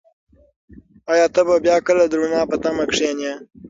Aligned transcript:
ایا 1.11 1.27
ته 1.33 1.41
به 1.47 1.55
بیا 1.65 1.75
کله 1.87 2.03
د 2.07 2.13
رڼا 2.21 2.41
په 2.49 2.55
تمه 2.63 2.83
کښېنې؟ 2.91 3.33